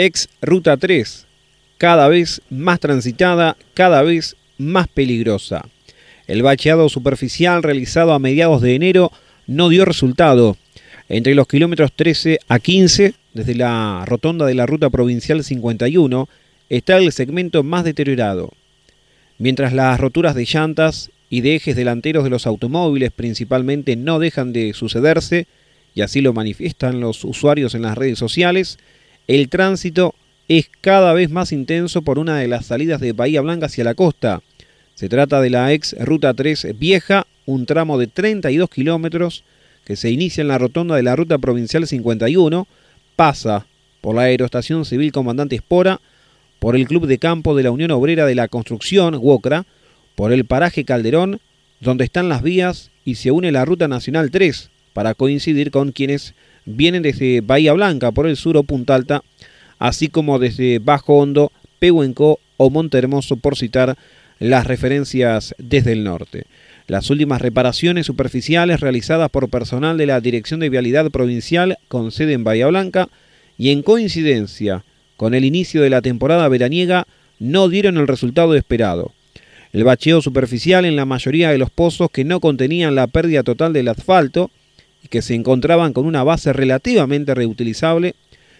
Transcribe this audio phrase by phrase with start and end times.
[0.00, 1.26] Ex Ruta 3,
[1.76, 5.68] cada vez más transitada, cada vez más peligrosa.
[6.28, 9.10] El bacheado superficial realizado a mediados de enero
[9.48, 10.56] no dio resultado.
[11.08, 16.28] Entre los kilómetros 13 a 15, desde la rotonda de la ruta provincial 51,
[16.68, 18.52] está el segmento más deteriorado.
[19.38, 24.52] Mientras las roturas de llantas y de ejes delanteros de los automóviles principalmente no dejan
[24.52, 25.48] de sucederse,
[25.92, 28.78] y así lo manifiestan los usuarios en las redes sociales,
[29.28, 30.14] el tránsito
[30.48, 33.94] es cada vez más intenso por una de las salidas de Bahía Blanca hacia la
[33.94, 34.40] costa.
[34.94, 39.44] Se trata de la ex Ruta 3 Vieja, un tramo de 32 kilómetros
[39.84, 42.66] que se inicia en la rotonda de la Ruta Provincial 51,
[43.16, 43.66] pasa
[44.00, 46.00] por la Aeroestación Civil Comandante Espora,
[46.58, 49.66] por el Club de Campo de la Unión Obrera de la Construcción, WOCRA,
[50.14, 51.40] por el paraje Calderón,
[51.80, 56.34] donde están las vías y se une la Ruta Nacional 3 para coincidir con quienes
[56.68, 59.22] vienen desde Bahía Blanca por el sur o Punta Alta,
[59.78, 63.96] así como desde Bajo Hondo, Pehuenco o Montehermoso, por citar
[64.38, 66.44] las referencias desde el norte.
[66.86, 72.34] Las últimas reparaciones superficiales realizadas por personal de la Dirección de Vialidad Provincial con sede
[72.34, 73.08] en Bahía Blanca
[73.56, 74.84] y en coincidencia
[75.16, 77.06] con el inicio de la temporada veraniega
[77.38, 79.12] no dieron el resultado esperado.
[79.72, 83.72] El bacheo superficial en la mayoría de los pozos que no contenían la pérdida total
[83.72, 84.50] del asfalto
[85.02, 88.14] y que se encontraban con una base relativamente reutilizable,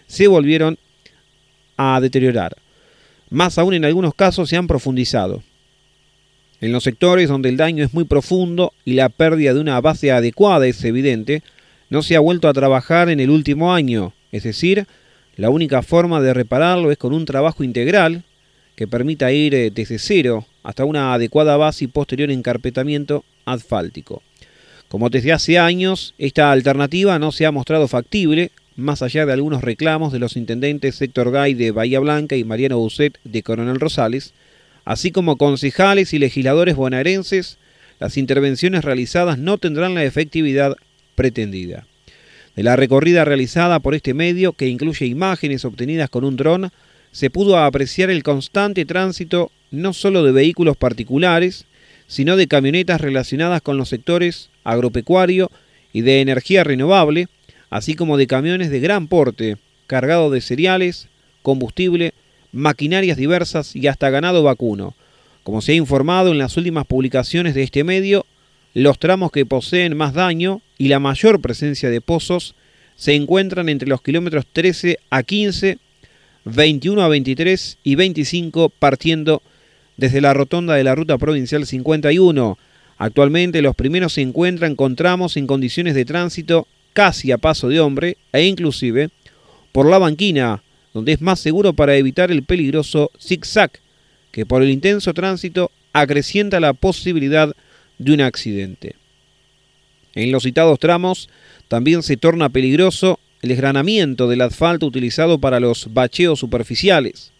[0.06, 0.78] se volvieron
[1.76, 2.56] a deteriorar.
[3.30, 5.42] Más aún en algunos casos se han profundizado.
[6.60, 10.10] En los sectores donde el daño es muy profundo y la pérdida de una base
[10.10, 11.42] adecuada es evidente,
[11.88, 14.86] no se ha vuelto a trabajar en el último año, es decir,
[15.36, 18.24] la única forma de repararlo es con un trabajo integral
[18.74, 24.22] que permita ir eh, desde cero hasta una adecuada base y posterior encarpetamiento asfáltico.
[24.88, 29.62] Como desde hace años, esta alternativa no se ha mostrado factible, más allá de algunos
[29.62, 34.32] reclamos de los intendentes Héctor Gay de Bahía Blanca y Mariano Bucet de Coronel Rosales,
[34.86, 37.58] así como concejales y legisladores bonaerenses,
[38.00, 40.76] las intervenciones realizadas no tendrán la efectividad
[41.16, 41.86] pretendida.
[42.56, 46.70] De la recorrida realizada por este medio, que incluye imágenes obtenidas con un dron,
[47.12, 51.66] se pudo apreciar el constante tránsito no solo de vehículos particulares,
[52.08, 55.52] sino de camionetas relacionadas con los sectores agropecuario
[55.92, 57.28] y de energía renovable,
[57.70, 61.06] así como de camiones de gran porte, cargados de cereales,
[61.42, 62.14] combustible,
[62.50, 64.96] maquinarias diversas y hasta ganado vacuno.
[65.44, 68.26] Como se ha informado en las últimas publicaciones de este medio,
[68.74, 72.54] los tramos que poseen más daño y la mayor presencia de pozos
[72.96, 75.78] se encuentran entre los kilómetros 13 a 15
[76.44, 79.42] 21 a 23 y 25 partiendo
[79.98, 82.56] desde la rotonda de la ruta provincial 51.
[82.96, 87.80] Actualmente los primeros se encuentran con tramos en condiciones de tránsito casi a paso de
[87.80, 89.10] hombre e inclusive
[89.72, 90.62] por la banquina,
[90.94, 93.72] donde es más seguro para evitar el peligroso zigzag,
[94.30, 97.54] que por el intenso tránsito acrecienta la posibilidad
[97.98, 98.94] de un accidente.
[100.14, 101.28] En los citados tramos
[101.66, 107.32] también se torna peligroso el desgranamiento del asfalto utilizado para los bacheos superficiales.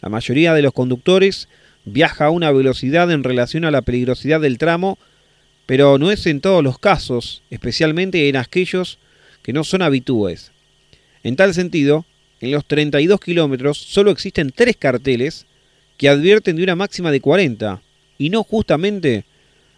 [0.00, 1.48] La mayoría de los conductores
[1.84, 4.98] viaja a una velocidad en relación a la peligrosidad del tramo,
[5.66, 8.98] pero no es en todos los casos, especialmente en aquellos
[9.42, 10.52] que no son habitúes.
[11.22, 12.04] En tal sentido,
[12.40, 15.46] en los 32 kilómetros solo existen tres carteles
[15.96, 17.80] que advierten de una máxima de 40,
[18.18, 19.24] y no justamente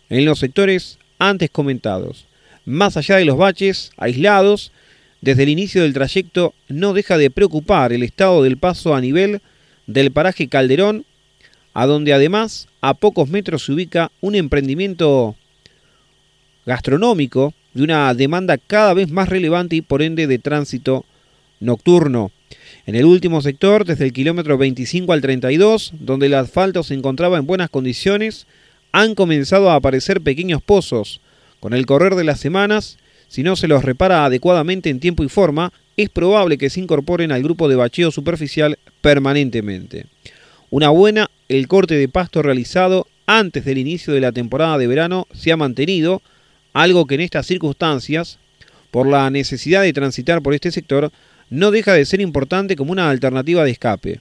[0.09, 2.27] en los sectores antes comentados.
[2.65, 4.73] Más allá de los baches aislados,
[5.21, 9.41] desde el inicio del trayecto no deja de preocupar el estado del paso a nivel
[9.87, 11.05] del paraje Calderón,
[11.75, 15.37] a donde además a pocos metros se ubica un emprendimiento
[16.65, 21.05] gastronómico de una demanda cada vez más relevante y por ende de tránsito
[21.61, 22.31] nocturno.
[22.87, 27.39] En el último sector, desde el kilómetro 25 al 32, donde el asfalto se encontraba
[27.39, 28.47] en buenas condiciones,
[28.93, 31.21] han comenzado a aparecer pequeños pozos.
[31.61, 32.99] Con el correr de las semanas,
[33.29, 37.33] si no se los repara adecuadamente en tiempo y forma, es probable que se incorporen
[37.33, 40.07] al grupo de bacheo superficial permanentemente.
[40.71, 45.27] Una buena, el corte de pasto realizado antes del inicio de la temporada de verano
[45.33, 46.23] se ha mantenido,
[46.73, 48.39] algo que en estas circunstancias,
[48.91, 51.11] por la necesidad de transitar por este sector,
[51.51, 54.21] no deja de ser importante como una alternativa de escape.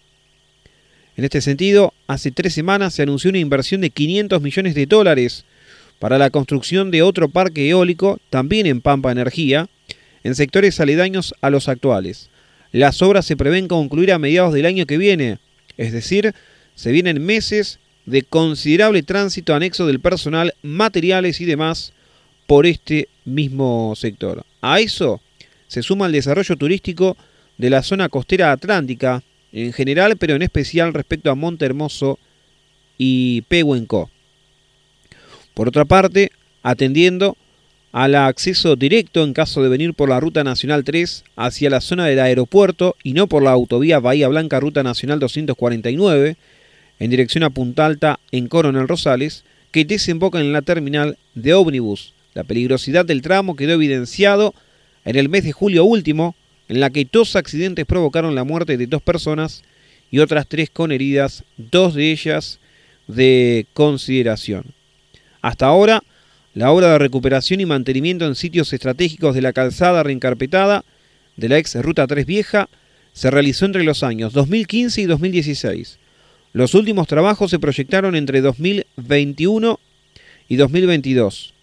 [1.16, 5.46] En este sentido, hace tres semanas se anunció una inversión de 500 millones de dólares
[6.00, 9.70] para la construcción de otro parque eólico, también en Pampa Energía,
[10.24, 12.30] en sectores aledaños a los actuales.
[12.72, 15.38] Las obras se prevén concluir a mediados del año que viene,
[15.78, 16.34] es decir,
[16.76, 21.94] se vienen meses de considerable tránsito anexo del personal, materiales y demás
[22.48, 24.46] por este mismo sector.
[24.62, 25.22] A eso
[25.68, 27.18] se suma el desarrollo turístico
[27.58, 32.20] de la zona costera atlántica, en general, pero en especial respecto a Monte Hermoso
[32.98, 34.10] y Pehuenco.
[35.54, 36.32] Por otra parte,
[36.64, 37.38] atendiendo
[37.92, 42.08] al acceso directo en caso de venir por la Ruta Nacional 3 hacia la zona
[42.08, 46.36] del aeropuerto y no por la autovía Bahía Blanca Ruta Nacional 249
[47.04, 52.14] en dirección a Punta Alta en Coronel Rosales, que desemboca en la terminal de ómnibus.
[52.34, 54.56] La peligrosidad del tramo quedó evidenciado
[55.04, 56.34] en el mes de julio último,
[56.70, 59.64] en la que dos accidentes provocaron la muerte de dos personas
[60.12, 62.62] y otras tres con heridas, dos de ellas
[63.08, 64.74] de consideración.
[65.42, 66.04] Hasta ahora,
[66.54, 70.86] la obra de recuperación y mantenimiento en sitios estratégicos de la calzada reencarpetada
[71.36, 72.70] de la ex Ruta 3 Vieja
[73.12, 76.00] se realizó entre los años 2015 y 2016.
[76.54, 79.80] Los últimos trabajos se proyectaron entre 2021
[80.48, 81.54] y 2022.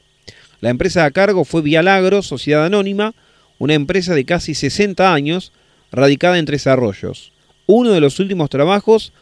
[0.61, 3.15] La empresa a cargo fue Vialagro, Sociedad Anónima,
[3.59, 5.53] una empresa de casi 60 años,
[5.93, 7.33] radicada en Tres Arroyos.
[7.67, 9.13] Uno de los últimos trabajos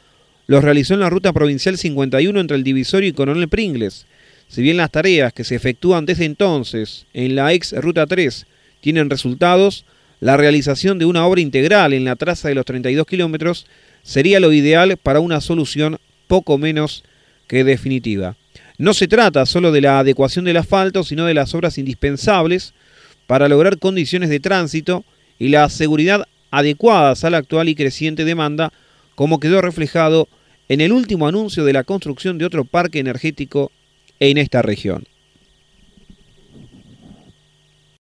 [0.47, 4.07] los realizó en la ruta provincial 51 entre el Divisorio y Coronel Pringles,
[4.49, 8.47] si bien las tareas que se efectúan desde entonces en la ex Ruta 3
[8.81, 9.85] tienen resultados,
[10.21, 13.67] la realización de una obra integral en la traza de los 32 kilómetros
[14.03, 17.05] sería lo ideal para una solución poco menos
[17.47, 18.37] que definitiva.
[18.79, 22.75] No se trata solo de la adecuación del asfalto, sino de las obras indispensables
[23.27, 25.05] para lograr condiciones de tránsito
[25.39, 28.73] y la seguridad adecuadas a la actual y creciente demanda,
[29.15, 30.29] como quedó reflejado
[30.69, 33.73] en el último anuncio de la construcción de otro parque energético
[34.21, 35.07] en esta región.